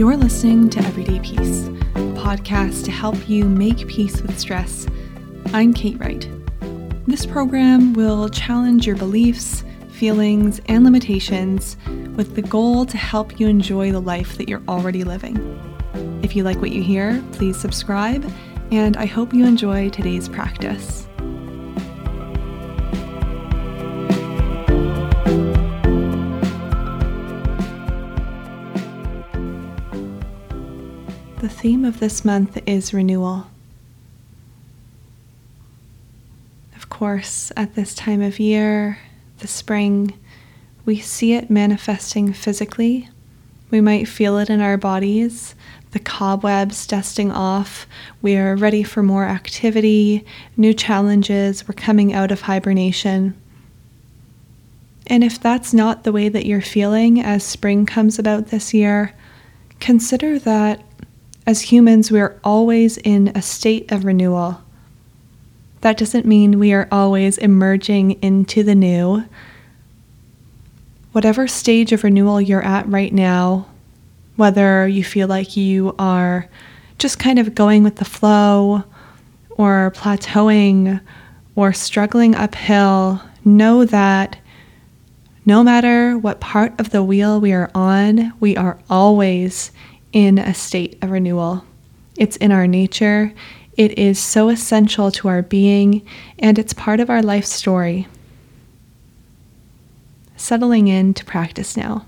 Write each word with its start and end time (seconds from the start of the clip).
You're 0.00 0.16
listening 0.16 0.70
to 0.70 0.80
Everyday 0.80 1.20
Peace, 1.20 1.66
a 1.66 2.14
podcast 2.16 2.86
to 2.86 2.90
help 2.90 3.28
you 3.28 3.44
make 3.44 3.86
peace 3.86 4.22
with 4.22 4.40
stress. 4.40 4.86
I'm 5.52 5.74
Kate 5.74 6.00
Wright. 6.00 6.26
This 7.06 7.26
program 7.26 7.92
will 7.92 8.30
challenge 8.30 8.86
your 8.86 8.96
beliefs, 8.96 9.62
feelings, 9.90 10.58
and 10.68 10.84
limitations 10.84 11.76
with 12.16 12.34
the 12.34 12.40
goal 12.40 12.86
to 12.86 12.96
help 12.96 13.38
you 13.38 13.46
enjoy 13.46 13.92
the 13.92 14.00
life 14.00 14.38
that 14.38 14.48
you're 14.48 14.62
already 14.68 15.04
living. 15.04 15.36
If 16.22 16.34
you 16.34 16.44
like 16.44 16.62
what 16.62 16.70
you 16.70 16.82
hear, 16.82 17.22
please 17.32 17.60
subscribe, 17.60 18.24
and 18.72 18.96
I 18.96 19.04
hope 19.04 19.34
you 19.34 19.44
enjoy 19.44 19.90
today's 19.90 20.30
practice. 20.30 21.09
Theme 31.50 31.84
of 31.84 32.00
this 32.00 32.24
month 32.24 32.58
is 32.66 32.94
renewal. 32.94 33.48
Of 36.74 36.88
course, 36.88 37.52
at 37.56 37.74
this 37.74 37.94
time 37.94 38.22
of 38.22 38.40
year, 38.40 38.98
the 39.38 39.48
spring, 39.48 40.14
we 40.84 40.98
see 40.98 41.34
it 41.34 41.50
manifesting 41.50 42.32
physically. 42.32 43.08
We 43.70 43.80
might 43.80 44.08
feel 44.08 44.38
it 44.38 44.48
in 44.48 44.60
our 44.60 44.76
bodies, 44.76 45.54
the 45.92 45.98
cobwebs 45.98 46.86
dusting 46.86 47.30
off. 47.30 47.86
We 48.22 48.36
are 48.36 48.56
ready 48.56 48.82
for 48.82 49.02
more 49.02 49.24
activity, 49.24 50.24
new 50.56 50.72
challenges. 50.72 51.68
We're 51.68 51.74
coming 51.74 52.12
out 52.12 52.30
of 52.30 52.42
hibernation. 52.42 53.36
And 55.06 55.24
if 55.24 55.40
that's 55.40 55.74
not 55.74 56.04
the 56.04 56.12
way 56.12 56.28
that 56.28 56.46
you're 56.46 56.60
feeling 56.60 57.20
as 57.20 57.42
spring 57.42 57.84
comes 57.84 58.18
about 58.18 58.48
this 58.48 58.72
year, 58.72 59.14
consider 59.80 60.38
that 60.38 60.82
as 61.46 61.62
humans, 61.62 62.10
we 62.10 62.20
are 62.20 62.38
always 62.44 62.98
in 62.98 63.28
a 63.34 63.42
state 63.42 63.90
of 63.90 64.04
renewal. 64.04 64.60
That 65.80 65.96
doesn't 65.96 66.26
mean 66.26 66.58
we 66.58 66.72
are 66.72 66.88
always 66.92 67.38
emerging 67.38 68.12
into 68.22 68.62
the 68.62 68.74
new. 68.74 69.24
Whatever 71.12 71.48
stage 71.48 71.92
of 71.92 72.04
renewal 72.04 72.40
you're 72.40 72.64
at 72.64 72.86
right 72.88 73.12
now, 73.12 73.66
whether 74.36 74.86
you 74.86 75.02
feel 75.02 75.26
like 75.26 75.56
you 75.56 75.94
are 75.98 76.48
just 76.98 77.18
kind 77.18 77.38
of 77.38 77.54
going 77.54 77.82
with 77.82 77.96
the 77.96 78.04
flow 78.04 78.84
or 79.50 79.92
plateauing 79.96 81.00
or 81.56 81.72
struggling 81.72 82.34
uphill, 82.34 83.20
know 83.44 83.84
that 83.86 84.38
no 85.46 85.64
matter 85.64 86.16
what 86.18 86.40
part 86.40 86.78
of 86.78 86.90
the 86.90 87.02
wheel 87.02 87.40
we 87.40 87.52
are 87.52 87.70
on, 87.74 88.32
we 88.38 88.56
are 88.56 88.78
always 88.88 89.72
in 90.12 90.38
a 90.38 90.54
state 90.54 90.98
of 91.02 91.10
renewal. 91.10 91.64
It's 92.16 92.36
in 92.36 92.52
our 92.52 92.66
nature, 92.66 93.32
it 93.76 93.98
is 93.98 94.18
so 94.18 94.48
essential 94.48 95.10
to 95.12 95.28
our 95.28 95.42
being, 95.42 96.06
and 96.38 96.58
it's 96.58 96.74
part 96.74 97.00
of 97.00 97.08
our 97.08 97.22
life 97.22 97.46
story. 97.46 98.08
Settling 100.36 100.88
in 100.88 101.14
to 101.14 101.24
practice 101.24 101.76
now. 101.76 102.04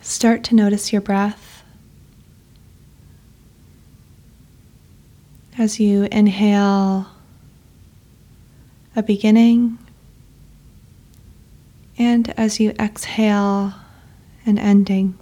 Start 0.00 0.42
to 0.44 0.54
notice 0.54 0.92
your 0.92 1.02
breath. 1.02 1.62
As 5.58 5.78
you 5.78 6.08
inhale 6.10 7.06
a 8.96 9.02
beginning 9.02 9.78
and 12.00 12.32
as 12.38 12.58
you 12.58 12.70
exhale, 12.80 13.74
an 14.46 14.56
ending. 14.56 15.18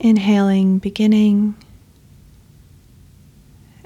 Inhaling, 0.00 0.80
beginning, 0.80 1.54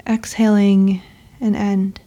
exhaling, 0.07 1.03
an 1.39 1.55
end. 1.55 2.01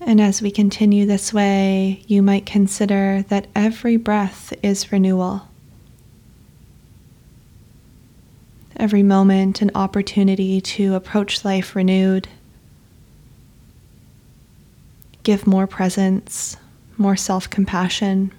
And 0.00 0.18
as 0.18 0.40
we 0.40 0.50
continue 0.50 1.04
this 1.04 1.34
way, 1.34 2.02
you 2.06 2.22
might 2.22 2.46
consider 2.46 3.22
that 3.28 3.48
every 3.54 3.98
breath 3.98 4.54
is 4.62 4.90
renewal. 4.90 5.46
Every 8.78 9.02
moment, 9.02 9.60
an 9.60 9.72
opportunity 9.74 10.62
to 10.62 10.94
approach 10.94 11.44
life 11.44 11.76
renewed 11.76 12.28
give 15.26 15.44
more 15.44 15.66
presence, 15.66 16.56
more 16.96 17.16
self 17.16 17.50
compassion. 17.50 18.30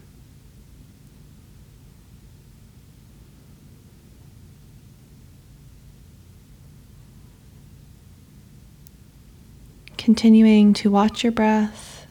Continuing 9.98 10.72
to 10.76 10.90
watch 10.90 11.24
your 11.24 11.34
breath. 11.34 12.08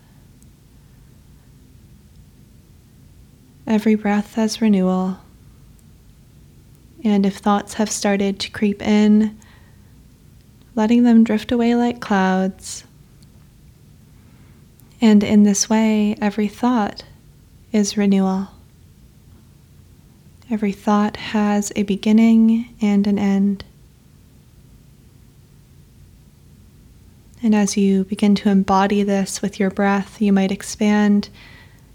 Every 3.66 3.94
breath 3.94 4.34
has 4.34 4.60
renewal. 4.60 5.16
And 7.02 7.24
if 7.24 7.38
thoughts 7.38 7.74
have 7.74 7.90
started 7.90 8.38
to 8.40 8.50
creep 8.50 8.82
in, 8.82 9.38
letting 10.74 11.04
them 11.04 11.24
drift 11.24 11.50
away 11.50 11.74
like 11.74 12.00
clouds 12.00 12.84
and 15.06 15.22
in 15.22 15.44
this 15.44 15.70
way, 15.70 16.16
every 16.20 16.48
thought 16.48 17.04
is 17.70 17.96
renewal. 17.96 18.48
Every 20.50 20.72
thought 20.72 21.16
has 21.16 21.70
a 21.76 21.84
beginning 21.84 22.74
and 22.80 23.06
an 23.06 23.16
end. 23.16 23.64
And 27.40 27.54
as 27.54 27.76
you 27.76 28.02
begin 28.02 28.34
to 28.34 28.48
embody 28.48 29.04
this 29.04 29.40
with 29.40 29.60
your 29.60 29.70
breath, 29.70 30.20
you 30.20 30.32
might 30.32 30.50
expand 30.50 31.28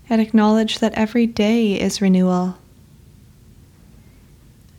and 0.10 0.22
acknowledge 0.22 0.80
that 0.80 0.94
every 0.94 1.28
day 1.28 1.82
is 1.82 2.02
renewal. 2.02 2.60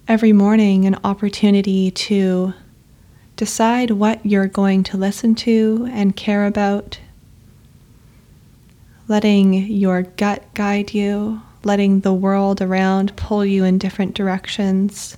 Every 0.08 0.32
morning, 0.32 0.86
an 0.86 0.96
opportunity 1.04 1.90
to 1.90 2.54
decide 3.36 3.90
what 3.90 4.24
you're 4.24 4.46
going 4.46 4.84
to 4.84 4.96
listen 4.96 5.34
to 5.34 5.86
and 5.92 6.16
care 6.16 6.46
about 6.46 6.98
letting 9.08 9.54
your 9.54 10.02
gut 10.02 10.42
guide 10.54 10.94
you, 10.94 11.40
letting 11.64 12.00
the 12.00 12.12
world 12.12 12.62
around 12.62 13.16
pull 13.16 13.44
you 13.44 13.64
in 13.64 13.78
different 13.78 14.14
directions. 14.14 15.16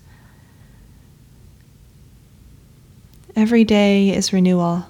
Every 3.36 3.64
day 3.64 4.10
is 4.10 4.32
renewal. 4.32 4.86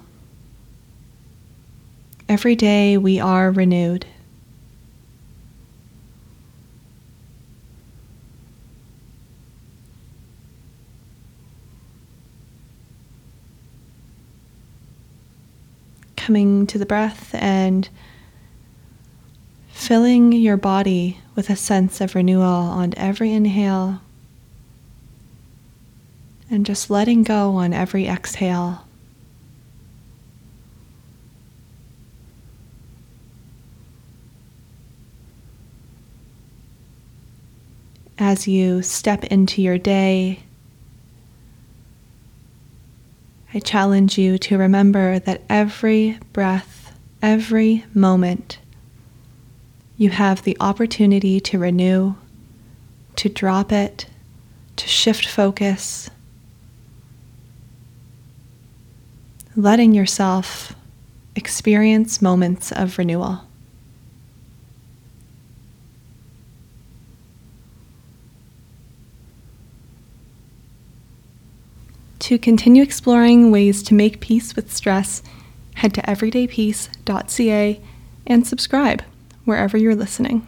Every 2.27 2.55
day 2.55 2.97
we 2.97 3.19
are 3.19 3.51
renewed. 3.51 4.05
Coming 16.15 16.65
to 16.67 16.79
the 16.79 16.87
breath 16.87 17.35
and 17.35 17.87
filling 19.85 20.31
your 20.31 20.57
body 20.57 21.19
with 21.35 21.47
a 21.47 21.55
sense 21.55 22.01
of 22.01 22.15
renewal 22.15 22.43
on 22.43 22.91
every 22.97 23.31
inhale 23.31 24.01
and 26.49 26.65
just 26.65 26.89
letting 26.89 27.21
go 27.21 27.51
on 27.51 27.71
every 27.71 28.07
exhale. 28.07 28.83
As 38.17 38.47
you 38.47 38.81
step 38.81 39.23
into 39.25 39.61
your 39.61 39.77
day, 39.77 40.39
I 43.53 43.59
challenge 43.59 44.17
you 44.17 44.39
to 44.39 44.57
remember 44.57 45.19
that 45.19 45.43
every 45.47 46.17
breath, 46.33 46.97
every 47.21 47.85
moment 47.93 48.57
you 49.97 50.09
have 50.09 50.43
the 50.43 50.57
opportunity 50.59 51.39
to 51.39 51.57
renew, 51.57 52.15
to 53.15 53.29
drop 53.29 53.71
it, 53.71 54.07
to 54.75 54.87
shift 54.87 55.25
focus, 55.25 56.09
letting 59.55 59.93
yourself 59.93 60.75
experience 61.35 62.21
moments 62.21 62.71
of 62.73 62.97
renewal. 62.97 63.41
To 72.19 72.39
continue 72.39 72.81
exploring 72.81 73.51
ways 73.51 73.83
to 73.83 73.93
make 73.93 74.19
peace 74.19 74.55
with 74.55 74.73
stress, 74.73 75.21
head 75.75 75.93
to 75.93 76.01
everydaypeace.ca 76.01 77.79
and 78.25 78.47
subscribe 78.47 79.03
wherever 79.45 79.77
you're 79.77 79.95
listening. 79.95 80.45